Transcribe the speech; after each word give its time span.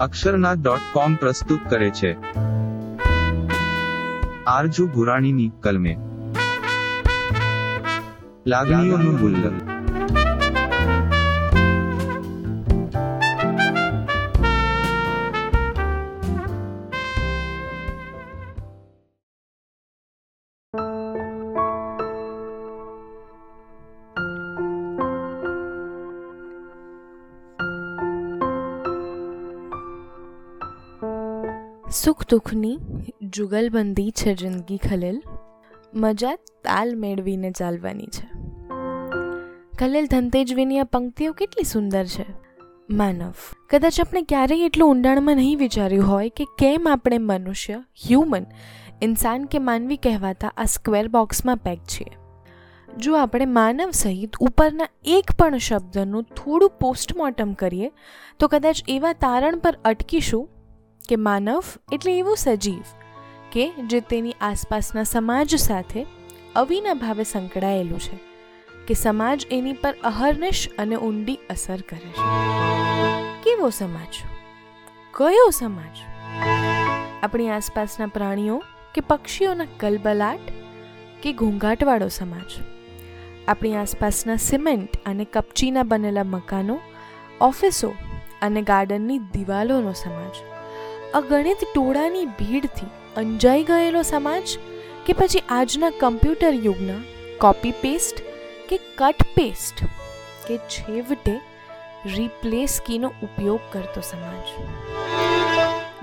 અક્ષરના 0.00 0.52
dot 0.52 0.80
com 0.92 1.14
પ્રસ્તુત 1.14 1.60
કરે 1.68 1.90
છે. 1.90 2.16
આરજુ 4.44 4.86
ભુરાણીની 4.86 5.52
કલમે. 5.62 5.98
લાગણીઓનું 8.46 9.20
ગુલ્લર 9.20 9.75
સુખ 32.06 32.30
દુઃખની 32.30 32.78
જુગલબંધી 33.22 34.10
છે 34.10 34.34
જિંદગી 34.34 34.76
ખલેલ. 34.76 35.22
મજા 35.94 36.34
તાલ 36.36 36.96
મેળવીને 36.96 37.50
ચાલવાની 37.50 38.06
છે. 38.06 38.28
ખલેલ 39.78 40.06
ધનતેજવીની 40.06 40.78
આ 40.78 40.84
પંક્તિઓ 40.84 41.32
કેટલી 41.32 41.64
સુંદર 41.64 42.04
છે. 42.04 42.24
માનવ, 42.90 43.32
કદાચ 43.70 44.00
આપણે 44.00 44.22
ક્યારેય 44.22 44.66
એટલું 44.66 44.90
ઊંડાણમાં 44.90 45.36
નહીં 45.36 45.58
વિચાર્યું 45.58 46.10
હોય 46.10 46.28
કે 46.28 46.44
કેમ 46.58 46.88
આપણે 46.88 47.18
મનુષ્ય 47.18 47.74
હ્યુમન 47.74 48.46
ઇન્સાન 49.02 49.44
કે 49.44 49.58
માનવી 49.58 49.96
કહેવાતા 49.96 50.52
આ 50.56 50.64
સ્ક્વેર 50.64 51.08
બોક્સમાં 51.08 51.56
પેક 51.56 51.78
છીએ. 51.78 52.16
જો 52.96 53.16
આપણે 53.16 53.46
માનવ 53.46 53.90
સહિત 53.90 54.36
ઉપરના 54.40 54.88
એક 55.04 55.32
પણ 55.38 55.58
શબ્દનું 55.58 56.22
થોડું 56.22 56.70
પોસ્ટમોર્ટમ 56.70 57.52
કરીએ, 57.52 57.92
તો 58.38 58.48
કદાચ 58.48 58.82
એવા 58.88 59.12
તારણ 59.12 59.58
પર 59.58 59.78
અટકીશું 59.84 60.48
કે 61.08 61.16
માનવ 61.16 61.62
એટલે 61.92 62.18
એવું 62.18 62.36
સજીવ 62.36 62.82
કે 63.52 63.72
જે 63.86 64.00
તેની 64.00 64.34
આસપાસના 64.40 65.02
સમાજ 65.02 65.54
સાથે 65.54 66.06
અવિના 66.56 66.94
ભાવે 66.94 67.24
સંકળાયેલું 67.24 68.00
છે 68.00 68.18
કે 68.86 68.94
સમાજ 68.94 69.46
એની 69.50 69.72
પર 69.72 69.94
અહર્નિશ 70.04 70.68
અને 70.78 70.96
ઊંડી 70.96 71.38
અસર 71.50 71.80
કરે 71.80 71.98
છે. 71.98 72.22
કેવો 73.42 73.70
સમાજ? 73.70 74.22
કયો 75.12 75.50
સમાજ? 75.50 75.98
આપણી 77.22 77.48
આસપાસના 77.48 78.06
પ્રાણીઓ 78.06 78.62
કે 78.94 79.00
પક્ષીઓના 79.00 79.64
કલબલાટ 79.80 80.40
કે 81.22 81.32
ઘોંઘાટવાળો 81.32 82.08
સમાજ? 82.08 82.60
આપણી 83.48 83.76
આસપાસના 83.76 84.36
સિમેન્ટ 84.36 84.90
અને 85.06 85.24
કપચીના 85.24 85.82
બનેલા 85.82 86.24
મકાનો, 86.24 86.78
ઓફિસો 87.40 87.94
અને 88.42 88.62
ગાર્ડનની 88.62 89.18
દિવાલોનો 89.18 89.92
સમાજ? 89.92 90.55
અગણિત 91.14 91.56
ટોળાની 91.74 92.26
ભીડથી 92.26 92.86
અંજાઈ 93.16 93.62
ગયેલો 93.62 94.02
સમાજ 94.02 94.58
કે 95.06 95.12
પછી 95.12 95.42
આજના 95.48 95.90
કમ્પ્યુટર 95.90 96.54
યુગના 96.54 97.00
કોપી 97.40 97.70
પેસ્ટ 97.70 98.22
કે 98.68 98.76
કટ 98.76 99.22
પેસ્ટ 99.22 99.84
કે 100.48 100.56
છેવટે 100.56 101.40
રિપ્લેસ 102.16 102.80
કીનો 102.86 103.12
ઉપયોગ 103.22 103.60
કરતો 103.72 104.00
સમાજ? 104.00 104.46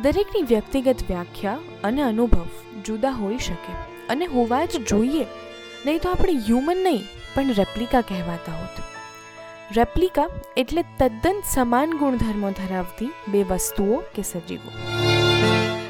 દરેકની 0.02 0.42
વ્યક્તિગત 0.42 0.96
વ્યાખ્યા 1.08 1.58
અને 1.84 2.02
અનુભવ 2.02 2.48
જુદા 2.86 3.10
હોઈ 3.10 3.38
શકે 3.38 3.74
અને 4.10 4.26
હોવા 4.26 4.66
જ 4.66 4.86
જોઈએ. 4.88 5.26
નહીં 5.86 6.00
તો 6.00 6.10
આપણે 6.10 6.34
હ્યુમન 6.34 6.78
નહીં, 6.78 7.04
પણ 7.36 7.54
રેપ્લિકા 7.54 8.02
કહેવાતા 8.02 8.52
હોત. 8.52 8.93
રેપ્લિકા 9.72 10.28
એટલે 10.58 10.82
તદ્દન 11.00 11.38
સમાન 11.46 11.90
ગુણધર્મો 11.90 12.50
ધરાવતી 12.52 13.12
બે 13.28 13.44
વસ્તુઓ 13.44 14.02
કે 14.16 14.22
સજીવો. 14.22 14.72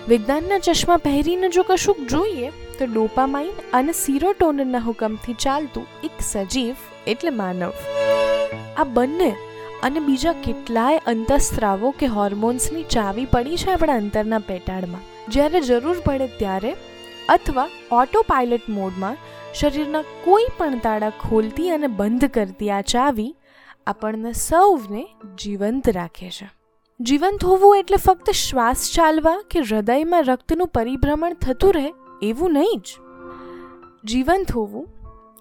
વિજ્ઞાનના 0.07 0.57
ચશ્મા 0.57 0.97
પહેરીને 0.97 1.49
જો 1.49 1.63
કશુંક 1.63 1.97
જોઈએ, 1.97 2.51
તો 2.79 2.85
ડોપામાઇન 2.85 3.51
અને 3.73 3.91
સિરોટોનના 3.91 4.79
હુકમથી 4.79 5.33
ચાલતું 5.33 5.85
એક 6.03 6.11
સજીવ 6.19 6.75
એટલે 7.07 7.29
માનવ. 7.29 7.73
આ 8.77 8.83
બંને 8.83 9.35
અને 9.83 9.99
બીજા 9.99 10.33
કેટલાય 10.33 10.97
અંતસ્ત્રાવો 10.97 11.91
કે 11.91 12.05
હોર્મોન્સની 12.05 12.83
ચાવી 12.83 13.25
પડી 13.25 13.55
છે 13.55 13.71
આપણા 13.71 13.93
અંતરના 13.93 14.37
પેટાળમાં. 14.37 15.01
જ્યારે 15.29 15.61
જરૂર 15.61 15.97
પડે 16.05 16.27
ત્યારે 16.27 16.75
અથવા 17.29 17.69
ઓટો 17.91 18.21
પાયલટ 18.21 18.69
મોડમાં 18.69 19.17
શરીરના 19.53 20.01
કોઈ 20.01 20.47
પણ 20.57 20.79
તાળા 20.79 21.09
ખોલતી 21.09 21.69
અને 21.69 21.87
બંધ 21.87 22.25
કરતી 22.25 22.69
આ 22.69 22.81
ચાવી 22.81 23.35
આપણને 23.87 24.31
સૌને 24.31 25.07
જીવંત 25.37 25.89
રાખે 25.89 26.29
છે. 26.29 26.49
જીવંત 26.99 27.45
હોવું 27.45 27.77
એટલે 27.77 27.97
ફક્ત 27.97 28.31
શ્વાસ 28.31 28.91
ચાલવા 28.95 29.43
કે 29.51 29.59
હૃદયમાં 29.59 30.23
રક્તનું 30.23 30.67
પરિભ્રમણ 30.67 31.33
થતું 31.33 31.73
રહે 31.73 31.93
એવું 32.21 32.53
નહીં 32.53 32.79
જ. 32.79 32.99
જીવંત 34.05 34.51
હોવું 34.51 34.87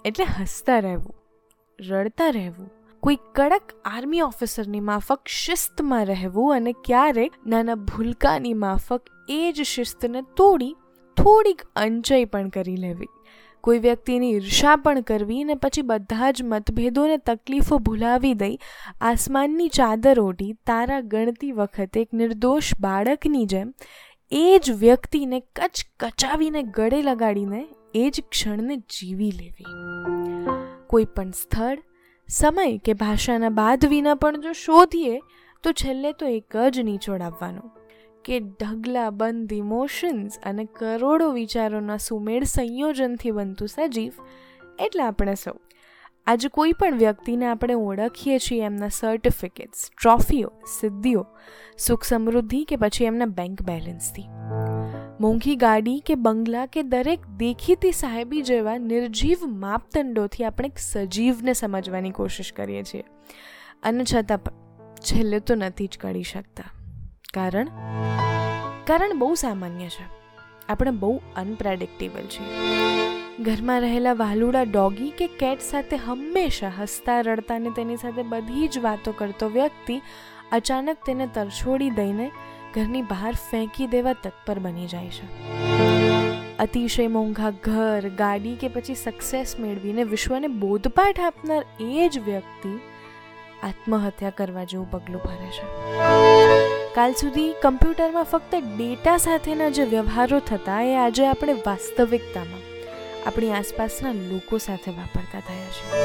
એટલે 0.04 0.25
હસતા 0.25 0.78
રહેવું, 0.78 1.14
રડતા 1.81 2.31
રહેવું, 2.31 2.70
કોઈ 3.00 3.19
કડક 3.34 3.62
આર્મી 3.84 4.20
ઓફિસરની 4.20 4.81
માફક 4.81 5.28
શિસ્તમાં 5.28 6.06
રહેવું 6.06 6.54
અને 6.54 6.72
ક્યારેક 6.72 7.32
નાના 7.47 7.75
ભૂલકાની 7.75 8.54
માફક 8.54 9.00
એ 9.28 9.52
જ 9.52 9.62
શિસ્તને 9.62 10.22
તોડી 10.36 10.76
થોડીક 11.16 11.62
અંચય 11.76 12.25
પણ 12.25 12.48
કરી 12.48 12.76
લેવી. 12.76 13.08
કોઈ 13.64 13.78
વ્યક્તિની 13.78 14.34
ઈર્ષા 14.34 14.76
પણ 14.76 15.00
કરવી 15.00 15.44
ને 15.44 15.54
પછી 15.54 15.82
બધા 15.82 16.30
જ 16.30 16.42
મતભેદોને 16.42 17.16
તકલીફો 17.16 17.78
ભૂલાવી 17.78 18.34
દઈ 18.34 18.56
આસમાનની 19.00 19.68
ચાદર 19.68 20.20
ઓઢી 20.20 20.52
તારા 20.52 21.00
ગણતી 21.00 21.52
વખતે 21.52 22.00
એક 22.00 22.14
નિર્દોષ 22.14 22.72
બાળકની 22.80 23.44
જેમ 23.46 23.74
એ 24.32 24.58
જ 24.64 24.70
વ્યક્તિને 24.70 25.40
કચ 25.40 25.86
કચાવીને 26.00 26.62
ગળે 26.62 27.02
લગાડીને 27.02 27.68
એ 27.94 28.10
જ 28.10 28.24
ક્ષણને 28.30 28.76
જીવી 28.76 29.30
લેવી. 29.30 29.64
કોઈ 30.86 31.04
પણ 31.04 31.30
સ્થળ, 31.30 31.78
સમય 32.28 32.78
કે 32.78 32.92
ભાષાના 32.94 33.48
બાદ 33.48 33.86
વિના 33.86 34.14
પણ 34.14 34.40
જો 34.40 34.52
શોધીએ 34.52 35.20
તો 35.64 35.72
છેલ્લે 35.72 36.12
તો 36.12 36.26
એક 36.26 36.56
જ 36.72 36.80
નિચોડ 36.80 37.22
આવવાનો. 37.22 37.81
કે 38.24 38.40
ઢગલા 38.40 39.10
બંધ 39.10 39.52
ઇમોશન્સ 39.52 40.38
અને 40.46 40.64
કરોડો 40.64 41.32
વિચારોના 41.32 41.96
સુમેળ 41.96 42.44
સંયોજનથી 42.44 43.30
બનતું 43.30 43.68
સજીવ 43.68 44.12
એટલે 44.78 45.02
આપણે 45.02 45.34
સૌ. 45.34 45.52
આજે 46.26 46.48
કોઈ 46.48 46.72
પણ 46.72 46.98
વ્યક્તિને 46.98 47.46
આપણે 47.46 47.74
ઓળખીએ 47.74 48.38
છીએ 48.38 48.64
એમના 48.64 48.88
સર્ટિફિકેટ્સ 48.88 49.90
ટ્રોફીઓ 50.02 50.52
સિદ્ધિઓ, 50.80 51.26
સુખ 51.78 52.04
સમૃદ્ધિ 52.04 52.64
કે 52.64 52.76
પછી 52.76 53.04
એમના 53.04 53.26
બેંક 53.26 53.62
બેલેન્સથી 53.62 54.24
મોંઘી 55.20 55.56
ગાડી 55.56 56.00
કે 56.00 56.14
બંગલા 56.14 56.66
કે 56.66 56.82
દરેક 56.82 57.26
દેખીતી 57.26 57.92
સાહેબી 57.92 58.42
જેવા 58.42 58.78
નિર્જીવ 58.78 59.38
માપદંડોથી 59.46 60.44
આપણે 60.44 60.70
સજીવને 60.76 61.52
સમજવાની 61.52 62.10
કોશિશ 62.10 62.52
કરીએ 62.52 62.82
છીએ. 62.82 63.04
અને 63.82 64.04
છતાં 64.04 64.38
છેલ્લે 64.94 65.40
તો 65.40 65.54
નથી 65.54 65.86
જ 65.86 65.98
કરી 65.98 66.22
શકતા. 66.22 66.81
કારણ? 67.34 67.69
કારણ 68.87 69.19
બહુ 69.19 69.34
સામાન્ય 69.34 69.88
છે. 69.88 70.04
આપણે 70.69 70.91
બહુ 70.91 71.20
અનપ્રેડિક્ટેબલ 71.37 72.22
છીએ. 72.22 72.47
ઘરમાં 73.44 73.81
રહેલા 73.81 74.12
વાલુડા 74.12 74.62
ડોગી 74.62 75.10
કે 75.10 75.26
કેટ 75.26 75.60
સાથે 75.60 75.97
હંમેશા 75.97 76.72
હસતા, 76.78 77.20
રડતા 77.20 77.59
ને 77.59 77.70
તેની 77.70 77.97
સાથે 77.97 78.22
બધી 78.22 78.69
જ 78.69 78.78
વાતો 78.78 79.12
કરતો 79.12 79.48
વ્યક્તિ 79.48 80.00
અચાનક 80.53 80.97
તેને 81.06 81.26
તરછોડી 81.26 81.91
દઈને 81.91 82.31
ઘરની 82.75 83.03
બહાર 83.03 83.32
ફેંકી 83.32 83.87
દેવા 83.87 84.12
તત્પર 84.12 84.59
બની 84.59 84.87
જાય 84.87 85.09
છે. 85.09 85.53
અતિશય 86.56 87.06
મોંઘા 87.06 87.50
ઘર, 87.50 88.09
ગાડી 88.09 88.56
કે 88.56 88.69
પછી 88.69 88.94
સક્સેસ 88.94 89.56
મેળવીને 89.59 90.04
વિશ્વને 90.04 90.47
બોધપાઠ 90.47 91.20
આપનાર 91.20 91.64
એ 91.81 92.09
જ 92.09 92.19
વ્યક્તિ 92.19 92.81
આત્મહત્યા 93.62 94.31
કરવા 94.31 94.64
જેવું 94.64 94.90
પગલું 94.90 95.20
ભરે 95.23 95.50
છે. 95.50 96.81
કાલ 96.94 97.12
સુધી 97.12 97.54
કમ્પ્યુટરમાં 97.62 98.24
ફક્ત 98.24 98.54
ડેટા 98.54 99.16
સાથેના 99.16 99.68
જે 99.68 99.84
વ્યવહારો 99.84 100.38
થતા, 100.38 100.82
એ 100.82 100.96
આજે 100.96 101.26
આપણે 101.26 101.52
વાસ્તવિકતામાં, 101.52 102.60
આપણી 103.26 103.52
આસપાસના 103.52 104.12
લોકો 104.12 104.58
સાથે 104.58 104.90
વાપરતા 104.90 105.40
થયા 105.40 105.64
છે. 105.64 105.96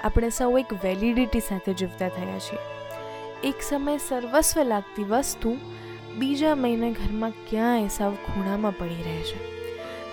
આપણે 0.00 0.30
સૌ 0.30 0.58
એક 0.58 0.72
વેલિડિટી 0.84 1.40
સાથે 1.40 1.72
જીવતા 1.72 2.08
થયા 2.08 2.38
છીએ. 2.38 2.58
એક 3.44 3.54
સમય 3.62 3.98
સર્વસ્વ 3.98 4.62
લાગતી 4.62 5.04
વસ્તુ 5.04 5.56
બીજા 6.18 6.54
મહિને 6.54 6.90
ઘરમાં 6.90 7.30
ક્યાંય 7.30 7.88
સાવ 7.88 8.12
ખૂણામાં 8.12 8.78
પડી 8.78 9.02
રહે 9.02 9.22
છે. 9.22 9.44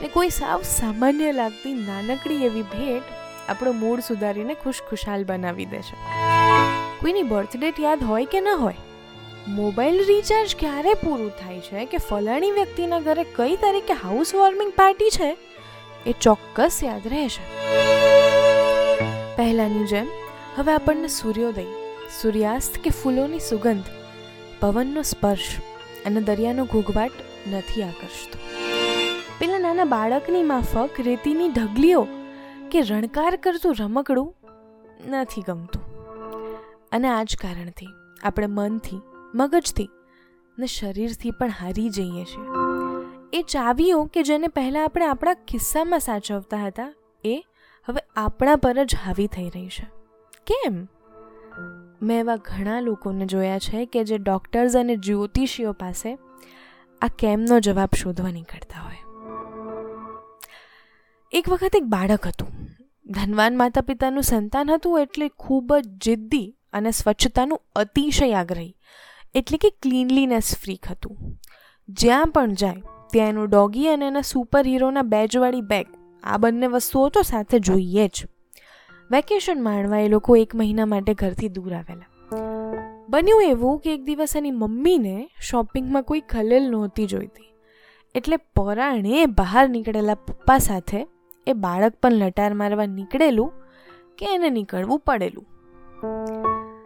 ને 0.02 0.08
કોઈ 0.08 0.30
સાવ 0.30 0.62
સામાન્ય 0.62 1.32
લાગતી 1.32 1.74
નાનકડી 1.74 2.46
એવી 2.46 2.62
ભેટ 2.62 3.04
આપણો 3.50 3.72
મૂડ 3.72 4.00
સુધારીને 4.00 4.54
ખુશખુશાલ 4.54 5.24
બનાવી 5.24 5.66
દે 5.66 5.82
છે. 5.82 5.96
કોઈની 7.02 7.24
બર્થડેટ 7.24 7.80
યાદ 7.80 8.04
હોય 8.04 8.26
કે 8.26 8.42
ન 8.42 8.48
હોય 8.48 8.74
મોબાઈલ 9.48 10.06
રિચાર્જ 10.06 10.56
ક્યારે 10.60 10.94
પૂરું 10.94 11.32
થાય 11.32 11.60
છે 11.60 11.86
કે 11.86 11.98
ફલાણી 11.98 12.52
વ્યક્તિના 12.52 13.00
ઘરે 13.00 13.24
કઈ 13.24 13.56
તારીખે 13.56 13.94
હાઉસ 13.94 14.36
વોર્મિંગ 14.36 14.74
પાર્ટી 14.74 15.10
છે? 15.10 15.38
એ 16.06 16.14
ચોક્કસ 16.22 16.80
યાદ 16.84 17.02
રહેશે. 17.08 17.68
પહેલાંની 19.36 19.86
જેમ, 19.86 20.08
હવે 20.56 20.72
આપણને 20.72 21.08
સૂર્યોદય, 21.08 21.64
સૂર્યાસ્ત 22.22 22.78
કે 22.78 22.90
ફૂલોની 22.90 23.40
સુગંધ, 23.40 23.84
પવનનો 24.60 25.02
સ્પર્શ 25.02 25.56
અને 26.06 26.22
દરિયાનો 26.22 26.66
ઘૂઘવાટ 26.66 27.12
નથી 27.54 27.84
આકર્ષતો. 27.84 28.40
પેલા 29.40 29.60
નાના 29.60 29.84
બાળકની 29.84 30.44
માફક, 30.44 30.90
રેતીની 31.00 31.50
ઢગલીઓ 31.50 32.08
કે 32.72 32.82
રણકાર 32.82 33.36
કરતું 33.36 33.76
રમકડું 33.80 34.36
નથી 35.08 35.42
ગમતું. 35.42 35.84
અને 36.92 37.08
આ 37.08 37.24
જ 37.24 37.38
કારણથી 37.42 37.88
આપણે 38.24 38.48
મનથી 38.48 39.02
મગજથી, 39.36 39.90
ને 40.60 40.66
શરીરથી 40.66 41.32
પણ 41.32 41.50
હારી 41.50 41.90
જઈએ 41.90 42.24
છીએ. 42.24 42.48
એ 43.34 43.42
ચાવીઓ 43.42 44.06
કે 44.06 44.24
જેને 44.24 44.48
પહેલાં 44.48 44.86
આપણે 44.86 45.06
આપણા 45.06 45.34
ખિસ્સામાં 45.34 46.00
સાચવતા 46.00 46.68
હતા, 46.68 46.94
એ 47.24 47.46
હવે 47.90 48.00
આપણા 48.16 48.56
પર 48.56 48.84
જ 48.84 48.96
હાવી 49.06 49.28
થઈ 49.28 49.50
રહી 49.50 49.68
છે. 49.68 49.88
કેમ? 50.48 50.88
મેં 52.02 52.20
એવા 52.20 52.36
ઘણા 52.36 52.80
લોકોને 52.80 53.26
જોયા 53.26 53.60
છે 53.60 53.86
કે 53.86 54.04
જે 54.04 54.18
ડૉક્ટર્સ 54.18 54.78
અને 54.78 54.96
જ્યોતિષીઓ 54.96 55.72
પાસે 55.72 56.18
આ 57.02 57.08
કેમનો 57.08 57.60
જવાબ 57.60 57.90
શોધવા 57.96 58.32
નીકળતા 58.32 58.82
હોય. 58.82 58.96
એક 61.32 61.50
વખત 61.50 61.76
એક 61.76 61.84
બાળક 61.84 62.28
હતું. 62.28 62.48
ધનવાન 63.06 63.58
માતા 63.58 63.82
પિતાનું 63.82 64.24
સંતાન 64.24 64.72
હતું 64.72 65.00
એટલે 65.00 65.30
ખૂબ 65.30 65.76
જ 65.76 65.88
જિદ્દી 65.88 66.56
અને 66.74 66.92
સ્વચ્છતાનું 66.92 67.62
અતિશય 67.76 68.34
આગ્રહી. 68.34 68.76
એટલે 69.34 69.58
કે 69.58 69.70
ક્લીનલીનેસ 69.70 70.56
ફ્રીક 70.56 70.86
હતું. 70.92 71.18
જ્યાં 71.90 72.28
પણ 72.28 72.54
જાય, 72.54 72.84
ત્યાં 73.12 73.30
એનું 73.30 73.50
ડોગી 73.50 73.88
અને 73.88 74.08
એના 74.08 74.22
સુપર 74.22 74.68
હીરોના 74.68 75.02
બેજવાળી 75.02 75.62
બેગ 75.62 75.88
આ 76.24 76.38
બંને 76.38 76.68
વસ્તુઓ 76.68 77.10
તો 77.10 77.22
સાથે 77.22 77.60
જોઈએ 77.60 78.08
જ. 78.08 78.26
વેકેશન 79.12 79.64
માણવા 79.64 80.00
એ 80.00 80.08
લોકો 80.08 80.36
એક 80.36 80.56
મહિના 80.56 80.86
માટે 80.86 81.14
ઘરથી 81.14 81.50
દૂર 81.50 81.74
આવેલા. 81.74 82.06
બન્યું 83.10 83.44
એવું 83.44 83.80
કે 83.80 83.94
એક 83.94 84.04
દિવસ 84.04 84.36
એની 84.36 84.52
મમ્મીને 84.52 85.30
શોપિંગમાં 85.42 86.04
કોઈ 86.04 86.20
ખલેલ 86.20 86.70
નહોતી 86.70 87.06
જોઈતી. 87.06 87.54
એટલે 88.16 88.38
પરાણે 88.38 89.26
બહાર 89.26 89.70
નીકળેલા 89.70 90.14
પપ્પા 90.14 90.58
સાથે 90.58 91.08
એ 91.48 91.54
બાળક 91.54 91.94
પણ 91.96 92.12
લટાર 92.12 92.54
મારવા 92.54 92.86
નીકળેલું 92.86 93.52
કે 94.18 94.34
એને 94.36 94.50
નીકળવું 94.50 95.00
પડેલું? 95.00 95.48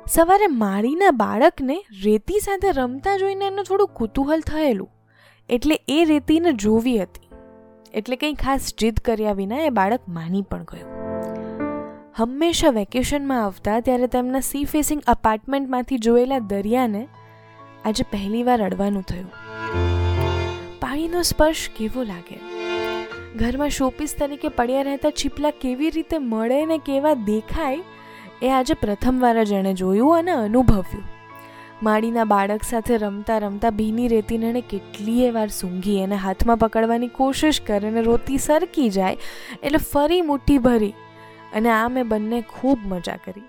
સવારે 0.08 0.48
માળીના 0.48 1.12
બાળકને 1.12 1.86
રેતી 2.04 2.40
સાથે 2.40 2.72
રમતા 2.72 3.18
જોઈને 3.18 3.46
એનું 3.46 3.66
થોડું 3.66 3.88
કુતૂહલ 3.88 4.40
થયેલું. 4.42 4.90
એટલે 5.50 5.80
એ 5.88 6.06
રેતીને 6.06 6.52
જોવી 6.52 7.02
હતી. 7.02 7.30
એટલે 7.94 8.16
કંઈ 8.16 8.34
ખાસ 8.34 8.74
જીદ 8.80 9.00
કર્યા 9.00 9.34
વિના 9.34 9.58
એ 9.58 9.70
બાળક 9.70 10.00
માની 10.10 10.42
પણ 10.42 10.64
ગયું. 10.64 10.94
હંમેશા 12.16 12.70
વેકેશનમાં 12.70 13.46
આવતા 13.46 13.80
ત્યારે 13.80 14.08
તેમના 14.08 14.40
સી 14.40 14.66
ફેસિંગ 14.66 15.02
અપાર્ટમેન્ટમાંથી 15.08 15.98
જોયેલા 15.98 16.40
દરિયાને 16.40 17.08
આજે 17.86 18.04
પહેલીવાર 18.04 18.64
અડવાનું 18.64 19.02
થયું. 19.02 19.32
પાણીનો 20.80 21.22
સ્પર્શ 21.22 21.70
કેવો 21.78 22.04
લાગે? 22.04 22.40
ઘરમાં 23.36 23.70
શોપીસ 23.70 24.16
તરીકે 24.20 24.48
પડ્યા 24.48 24.82
રહેતા 24.82 25.10
છીપલા 25.10 25.52
કેવી 25.52 25.90
રીતે 25.90 26.18
મળે 26.18 26.66
ને 26.66 26.78
કેવા 26.78 27.14
દેખાય? 27.14 27.80
એ 28.44 28.50
આજે 28.50 28.74
પ્રથમવાર 28.74 29.44
જ 29.44 29.52
એણે 29.52 29.74
જોયું 29.74 30.18
અને 30.18 30.32
અનુભવ્યું. 30.32 31.04
માડીના 31.84 32.24
બાળક 32.24 32.64
સાથે 32.64 32.98
રમતા 32.98 33.38
રમતા 33.38 33.70
ભીની 33.70 34.08
રેતીને 34.08 34.46
એણે 34.50 34.62
કેટલીય 34.62 35.32
વાર 35.32 35.48
સૂંઘી, 35.48 35.98
એને 36.00 36.16
હાથમાં 36.16 36.58
પકડવાની 36.58 37.08
કોશિશ 37.08 37.62
કરે 37.62 37.88
અને 37.88 38.02
રોતી 38.02 38.38
સરકી 38.38 38.90
જાય 38.90 39.18
એટલે 39.64 39.78
ફરી 39.78 40.22
મુઠ્ઠી 40.22 40.58
ભરી 40.58 40.94
અને 41.54 41.70
આ 41.70 41.88
મેં 41.88 42.10
બંને 42.10 42.42
ખૂબ 42.42 42.80
મજા 42.86 43.18
કરી. 43.26 43.48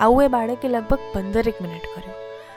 આવું 0.00 0.24
એ 0.24 0.28
બાળકે 0.28 0.68
લગભગ 0.68 1.10
પંદરેક 1.14 1.60
મિનિટ 1.62 1.88
કર્યું 1.94 2.16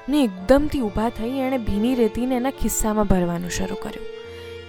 ને 0.10 0.24
એકદમથી 0.24 0.82
ઊભા 0.82 1.10
થઈ 1.10 1.34
એણે 1.40 1.58
ભીની 1.58 1.96
રેતીને 1.96 2.36
એના 2.36 2.56
ખિસ્સામાં 2.62 3.08
ભરવાનું 3.08 3.50
શરૂ 3.50 3.82
કર્યું. 3.82 4.08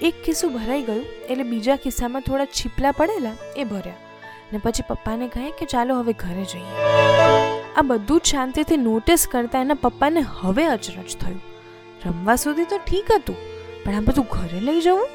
એક 0.03 0.25
ખિસ્સું 0.25 0.53
ભરાઈ 0.53 0.83
ગયું 0.83 1.07
એટલે 1.31 1.45
બીજા 1.45 1.77
ખિસ્સામાં 1.77 2.23
થોડા 2.23 2.45
છીપલા 2.45 2.91
પડેલા 2.91 3.37
એ 3.57 3.65
ભર્યા. 3.65 4.06
ને 4.53 4.59
પછી 4.59 4.87
પપ્પાને 4.89 5.29
કહે 5.29 5.51
કે 5.51 5.67
ચાલો 5.67 5.99
હવે 6.01 6.13
ઘરે 6.13 6.45
જઈએ. 6.45 6.73
આ 7.77 7.83
બધું 7.83 8.21
જ 8.21 8.25
શાંતિથી 8.25 8.77
નોટિસ 8.77 9.27
કરતા 9.33 9.61
એના 9.61 9.75
પપ્પાને 9.75 10.21
હવે 10.21 10.67
અચરજ 10.67 11.17
થયું. 11.17 11.43
રમવા 12.07 12.37
સુધી 12.37 12.65
તો 12.65 12.79
ઠીક 12.79 13.13
હતું, 13.13 13.37
પણ 13.85 13.95
આ 13.95 14.01
બધું 14.01 14.27
ઘરે 14.33 14.61
લઈ 14.61 14.81
જવું? 14.81 15.09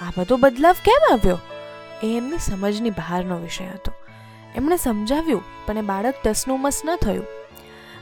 આ 0.00 0.12
બધો 0.16 0.36
બદલાવ 0.36 0.76
કેમ 0.84 1.02
આવ્યો? 1.12 1.38
એ 2.02 2.16
એમની 2.16 2.38
સમજની 2.38 2.90
બહારનો 2.90 3.36
વિષય 3.36 3.64
હતો. 3.64 3.92
એમણે 4.56 4.76
સમજાવ્યું, 4.76 5.42
પણ 5.66 5.78
એ 5.78 5.80
બાળક 5.80 6.14
ટસનુમસ 6.24 6.82
ન 6.84 6.96
થયું. 6.96 7.26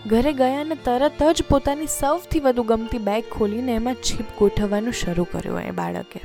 ઘરે 0.06 0.32
ગયા 0.32 0.60
અને 0.60 0.74
તરત 0.74 1.22
જ 1.22 1.44
પોતાની 1.48 1.86
સૌથી 1.86 2.40
વધુ 2.40 2.62
ગમતી 2.62 2.98
બેગ 2.98 3.24
ખોલીને 3.30 3.72
એમાં 3.74 3.94
છીપ 3.94 4.38
ગોઠવવાનું 4.38 4.92
શરૂ 4.92 5.24
કર્યું 5.24 5.60
એ 5.62 5.70
બાળકે. 5.70 6.20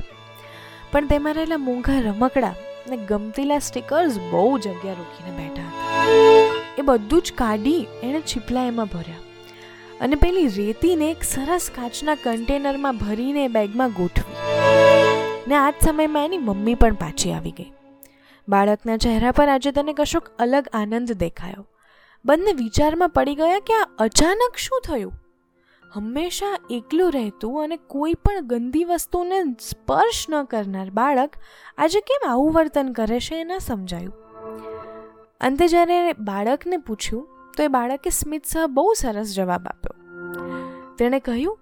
પણ 0.92 1.06
તેમાં 1.06 1.34
રહેલા 1.34 1.56
મોંઘા 1.56 2.00
રમકડા 2.00 2.54
ને 2.88 2.96
ગમતીલા 2.96 3.58
સ્ટીકર્સ 3.58 4.18
બહુ 4.30 4.58
જગ્યા 4.58 4.92
રોકીને 4.92 5.36
બેઠા. 5.36 5.62
હતા 5.62 6.74
એ 6.78 6.82
બધું 6.82 7.22
જ 7.22 7.32
કાઢી 7.32 7.86
એણે 8.02 8.20
છીપલા 8.20 8.62
એમાં 8.62 8.86
ભર્યા. 8.86 9.16
અને 10.00 10.16
પેલી 10.16 10.46
રેતીને 10.46 11.10
એક 11.10 11.22
સરસ 11.22 11.70
કાચના 11.74 12.14
કન્ટેનરમાં 12.14 12.96
ભરીને 12.96 13.48
બેગમાં 13.48 13.90
ગોઠવી. 13.90 14.36
ને 15.48 15.54
આ 15.54 15.70
જ 15.70 15.74
સમયમાં 15.84 16.24
એની 16.24 16.38
મમ્મી 16.38 16.74
પણ 16.74 16.94
પાછી 16.94 17.32
આવી 17.32 17.50
ગઈ. 17.50 17.72
બાળકના 18.48 18.96
ચહેરા 18.96 19.30
પર 19.30 19.48
આજે 19.48 19.72
તને 19.72 19.92
કશોક 19.92 20.28
અલગ 20.38 20.68
આનંદ 20.72 21.12
દેખાયો. 21.12 21.66
બંને 22.24 22.52
વિચારમાં 22.52 23.08
પડી 23.08 23.34
ગયા 23.34 23.58
કે 23.58 23.74
આ 23.74 23.88
અચાનક 23.98 24.56
શું 24.56 24.82
થયું? 24.86 25.12
હંમેશા 25.92 26.58
એકલું 26.70 27.12
રહેતું 27.12 27.62
અને 27.62 27.76
કોઈ 27.76 28.14
પણ 28.14 28.40
ગંદી 28.40 28.84
વસ્તુને 28.84 29.42
સ્પર્શ 29.60 30.26
ન 30.30 30.44
કરનાર 30.44 30.90
બાળક 30.90 31.30
આજે 31.78 32.00
કેમ 32.00 32.30
આવું 32.30 32.52
વર્તન 32.52 32.92
કરે 32.92 33.20
છે 33.20 33.40
એ 33.40 33.44
ન 33.44 33.58
સમજાયું. 33.58 34.12
અંતે 35.40 35.68
જ્યારે 35.68 36.12
બાળકને 36.12 36.76
પૂછ્યું, 36.76 37.28
તો 37.56 37.62
એ 37.62 37.68
બાળકે 37.68 38.10
સ્મિત 38.10 38.46
સહ 38.46 38.66
બહુ 38.66 38.94
સરસ 38.94 39.34
જવાબ 39.34 39.66
આપ્યો. 39.66 40.02
તેણે 40.96 41.20
કહ્યું 41.20 41.58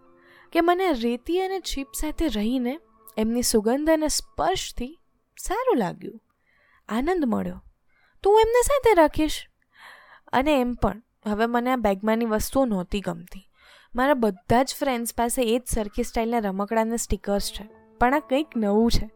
કે 0.53 0.61
મને 0.61 0.93
રેતી 0.93 1.41
અને 1.41 1.61
છીપ 1.61 1.87
સાથે 2.01 2.29
રહીને 2.29 2.81
એમની 3.17 3.43
સુગંધ 3.43 3.91
અને 3.91 4.09
સ્પર્શથી 4.09 5.01
સારું 5.39 5.77
લાગ્યું. 5.77 6.21
આનંદ 6.89 7.25
મળ્યો. 7.25 7.63
તું 8.23 8.41
એમને 8.41 8.63
સાથે 8.63 8.95
રાખીશ? 8.95 9.49
અને 10.33 10.61
એમ 10.61 10.75
પણ. 10.75 11.03
હવે 11.27 11.47
મને 11.47 11.73
આ 11.73 11.77
બેગમાંની 11.77 12.25
વસ્તુઓ 12.25 12.65
નહોતી 12.65 13.01
ગમતી. 13.01 13.46
મારા 13.97 14.15
બધા 14.15 14.63
જ 14.63 14.75
ફ્રેન્ડ્સ 14.79 15.15
પાસે 15.15 15.43
એ 15.43 15.59
જ 15.59 15.63
સરખી 15.67 16.03
સ્ટાઇલના 16.03 16.39
રમકડાના 16.39 16.97
સ્ટીકર્સ 16.97 17.53
છે. 17.53 17.69
પણ 17.99 18.15
આ 18.15 18.19
કંઈક 18.19 18.47
નવું 18.57 18.91
છે. 18.91 19.11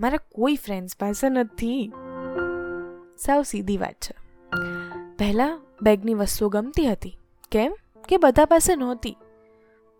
મારા 0.00 0.16
કોઈ 0.16 0.56
ફ્રેન્ડ્સ 0.56 0.96
પાસે 0.98 1.28
નથી. 1.28 1.92
સાવ 3.18 3.42
સીધી 3.42 3.78
વાત 3.78 3.92
છે. 3.92 4.14
પહેલાં 5.18 5.60
બેગની 5.82 6.14
વસ્તુ 6.14 6.48
ગમતી 6.48 6.86
હતી. 6.86 7.18
કેમ? 7.50 7.74
કે 8.08 8.16
બધા 8.16 8.44
પાસે 8.44 8.76
નહોતી. 8.76 9.16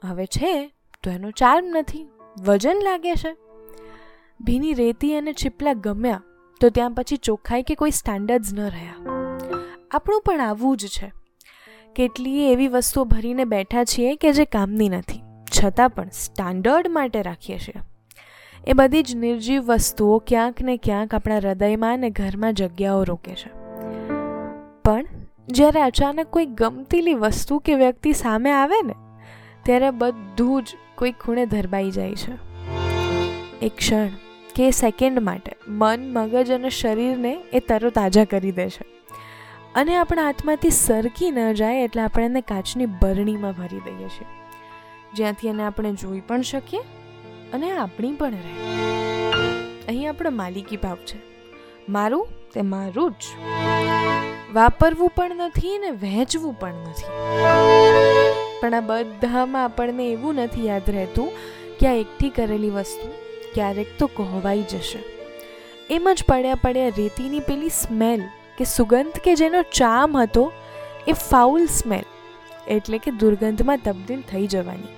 હવે 0.04 0.26
છે, 0.26 0.74
તો 1.02 1.10
એનો 1.10 1.30
ચાર્મ 1.30 1.66
નથી. 1.66 2.08
વજન 2.42 2.76
લાગે 2.84 3.14
છે. 3.14 3.36
ભીની 4.40 4.74
રેતી 4.74 5.14
અને 5.14 5.32
છીપલા 5.32 5.72
ગમ્યા, 5.72 6.22
તો 6.60 6.68
ત્યાં 6.70 6.90
પછી 6.90 7.16
ચોખ્ખાઈ 7.16 7.62
કે 7.62 7.74
કોઈ 7.74 7.90
સ્ટાન્ડર્ડ્સ 7.90 8.54
ન 8.54 8.60
રહ્યા. 8.60 8.94
આપણું 9.90 10.22
પણ 10.22 10.40
આવું 10.40 10.76
જ 10.76 10.86
છે. 10.86 11.23
કેટલીય 11.96 12.52
એવી 12.52 12.68
વસ્તુઓ 12.68 13.04
ભરીને 13.04 13.44
બેઠા 13.44 13.84
છીએ 13.84 14.16
કે 14.16 14.32
જે 14.32 14.44
કામની 14.44 14.88
નથી. 14.88 15.22
છતાં 15.44 15.90
પણ 15.90 16.08
સ્ટાન્ડર્ડ 16.08 16.88
માટે 16.88 17.22
રાખીએ 17.22 17.58
છીએ. 17.58 17.80
એ 18.66 18.72
બધી 18.72 19.02
જ 19.02 19.16
નિર્જીવ 19.16 19.62
વસ્તુઓ 19.62 20.18
ક્યાંક 20.18 20.62
ને 20.62 20.76
ક્યાંક 20.76 21.14
આપણા 21.14 21.36
હૃદયમાં 21.36 21.94
અને 21.94 22.10
ઘરમાં 22.10 22.54
જગ્યાઓ 22.54 23.04
રોકે 23.04 23.34
છે. 23.34 23.50
પણ 24.84 25.04
જ્યારે 25.48 25.80
અચાનક 25.80 26.26
કોઈ 26.26 26.46
ગમતીલી 26.46 27.14
વસ્તુ 27.14 27.58
કે 27.58 27.74
વ્યક્તિ 27.74 28.12
સામે 28.12 28.50
આવે 28.50 28.86
ને, 28.86 28.94
ત્યારે 29.62 29.90
બધું 29.90 30.62
જ 30.62 30.66
કોઈ 30.94 31.12
ખૂણે 31.12 31.46
ધરબાઈ 31.46 31.90
જાય 31.90 32.14
છે. 32.14 32.32
એક 33.62 33.76
ક્ષણ 33.76 34.08
કે 34.54 34.70
સેકન્ડ 34.70 35.18
માટે 35.18 35.52
મન, 35.68 36.12
મગજ 36.12 36.50
અને 36.50 36.70
શરીરને 36.70 37.40
એ 37.52 37.58
તરોતાજા 37.58 38.24
કરી 38.24 38.52
દે 38.52 38.68
છે. 38.68 38.94
અને 39.74 39.96
આપણા 39.96 40.24
હાથમાંથી 40.24 40.70
સરકી 40.70 41.30
ન 41.30 41.52
જાય 41.52 41.84
એટલે 41.84 42.02
આપણે 42.02 42.24
એને 42.24 42.40
કાચની 42.40 42.86
બરણીમાં 42.86 43.52
ભરી 43.52 43.80
દઈએ 43.80 44.08
છીએ. 44.08 44.26
જ્યાંથી 45.14 45.48
એને 45.48 45.62
આપણે 45.62 45.92
જોઈ 45.92 46.20
પણ 46.20 46.42
શકીએ 46.42 46.80
અને 47.52 47.70
આપણી 47.70 48.12
પણ 48.12 48.30
રહે. 48.30 48.82
અહીં 49.88 50.08
આપણો 50.08 50.30
માલિકી 50.30 50.76
ભાવ 50.76 50.96
છે. 50.96 51.18
મારું 51.88 52.28
તે 52.54 52.62
મારું 52.62 53.10
જ. 53.10 53.24
વાપરવું 54.54 55.10
પણ 55.10 55.36
નથી 55.36 55.78
ને 55.78 55.90
વહેંચવું 55.90 56.60
પણ 56.60 56.74
નથી. 56.74 57.04
પણ 58.60 58.74
આ 58.74 58.80
બધામાં 58.80 59.64
આપણને 59.64 60.08
એવું 60.08 60.34
નથી 60.34 60.66
યાદ 60.66 60.82
રહેતું 60.88 61.32
કે 61.80 61.86
આ 61.86 61.92
એકઠી 61.92 62.30
કરેલી 62.30 62.70
વસ્તુ 62.70 63.08
ક્યારેક 63.54 63.86
તો 63.98 64.06
કહોવાઈ 64.06 64.62
જશે. 64.62 64.98
એમ 65.90 66.08
જ 66.14 66.24
પડ્યા 66.28 66.54
પડ્યા 66.54 66.88
રેતીની 66.88 67.40
પેલી 67.40 67.68
સ્મેલ 67.68 68.22
કે 68.58 68.64
સુગંધ 68.64 69.18
કે 69.18 69.34
જેનો 69.34 69.62
ચામ 69.62 70.16
હતો, 70.16 70.52
એ 71.08 71.12
ફાઉલ 71.12 71.66
સ્મેલ 71.66 72.04
એટલે 72.68 72.98
કે 72.98 73.10
દુર્ગંધમાં 73.10 73.78
તબદીલ 73.78 74.20
થઈ 74.20 74.46
જવાની. 74.46 74.92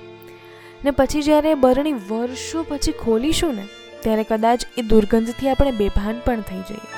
ને 0.85 0.91
પછી 0.91 1.23
જ્યારે 1.23 1.51
એ 1.51 1.55
બરણી 1.55 1.93
વર્ષો 1.93 2.63
પછી 2.69 2.93
ખોલીશું 2.93 3.55
ને, 3.55 3.67
ત્યારે 4.01 4.23
કદાચ 4.23 4.67
એ 4.79 4.83
દુર્ગંધથી 4.83 5.49
આપણે 5.49 5.71
બેભાન 5.71 6.21
પણ 6.25 6.41
થઈ 6.41 6.59
જઈએ. 6.59 6.95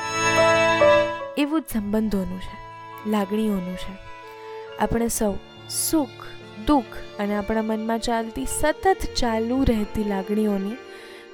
એવું 1.39 1.61
જ 1.61 1.65
સંબંધોનું 1.73 2.41
છે, 2.41 2.57
લાગણીઓનું 3.11 3.77
છે. 3.77 3.95
આપણે 4.81 5.09
સૌ 5.09 5.35
સુખ, 5.71 6.27
દુઃખ 6.67 6.99
અને 7.19 7.37
આપણા 7.37 7.63
મનમાં 7.63 7.99
ચાલતી 7.99 8.47
સતત 8.47 8.97
ચાલુ 9.17 9.65
રહેતી 9.65 10.05
લાગણીઓની 10.05 10.77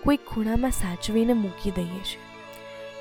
કોઈ 0.05 0.17
ખૂણામાં 0.17 0.71
સાચવીને 0.71 1.33
મૂકી 1.33 1.71
દઈએ 1.71 2.03
છીએ. 2.05 2.23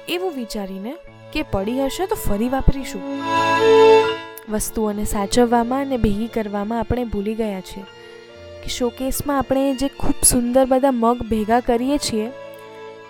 એવું 0.08 0.34
વિચારીને 0.34 0.96
કે 1.34 1.44
પડી 1.44 1.86
હશે 1.86 2.06
તો 2.06 2.16
ફરી 2.16 2.50
વાપરીશું. 2.50 3.02
વસ્તુઓને 4.52 5.04
સાચવવામાં 5.04 5.82
અને 5.82 5.98
ભેગી 5.98 6.28
કરવામાં 6.28 6.80
આપણે 6.80 7.04
ભૂલી 7.04 7.36
ગયા 7.36 7.62
છીએ 7.62 7.84
કે 8.64 8.70
શોકેસમાં 8.70 9.38
આપણે 9.38 9.76
જે 9.76 9.88
ખૂબ 9.88 10.24
સુંદર 10.24 10.66
બધા 10.66 10.92
મગ 10.92 11.22
ભેગા 11.30 11.60
કરીએ 11.60 11.98
છીએ, 11.98 12.32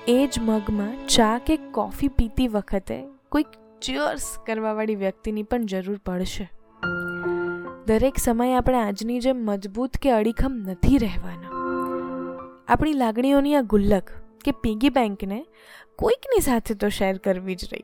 એ 0.07 0.27
જ 0.27 0.39
મગમાં 0.39 1.07
ચા 1.07 1.37
કે 1.37 1.57
કોફી 1.57 2.07
પીતી 2.07 2.47
વખતે 2.47 3.03
કોઈક 3.31 3.47
ચિયર્સ 3.81 4.27
કરવાવાળી 4.45 4.95
વ્યક્તિની 4.95 5.43
પણ 5.43 5.65
જરૂર 5.65 5.97
પડશે. 6.05 6.51
દરેક 7.87 8.17
સમયે 8.17 8.53
આપણે 8.53 8.77
આજની 8.77 9.19
જેમ 9.19 9.45
મજબૂત 9.45 9.97
કે 9.97 10.11
અડીખમ 10.11 10.53
નથી 10.53 10.97
રહેવાના. 10.97 11.53
આપણી 12.67 12.93
લાગણીઓની 12.93 13.55
આ 13.55 13.61
ગુલ્લક 13.61 14.03
કે 14.45 14.51
પીગી 14.51 14.89
બેંકને 14.89 15.45
કોઈકની 15.99 16.41
સાથે 16.41 16.73
તો 16.73 16.89
શેર 16.89 17.17
કરવી 17.17 17.55
જ 17.55 17.65
રહી. 17.71 17.83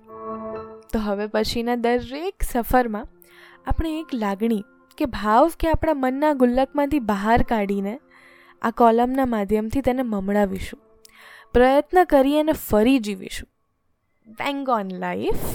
તો 0.93 0.99
હવે 0.99 1.27
પછીના 1.27 1.75
દરેક 1.75 2.43
સફરમાં 2.43 3.07
આપણે 3.67 3.99
એક 3.99 4.13
લાગણી 4.13 4.63
કે 4.97 5.05
ભાવ 5.05 5.51
કે 5.59 5.69
આપણા 5.69 5.93
મનના 5.93 6.33
ગુલ્લકમાંથી 6.33 6.99
બહાર 6.99 7.43
કાઢીને 7.43 7.99
આ 8.61 8.71
કોલમના 8.71 9.25
માધ્યમથી 9.25 9.81
તેને 9.81 10.01
મમડાવીશું 10.03 10.79
પ્રયત્ન 11.53 12.03
કરી 12.03 12.39
અને 12.39 12.51
ફરી 12.51 12.99
જીવીશું. 12.99 13.49
Bang 14.27 14.69
on 14.69 14.89
life 14.91 15.45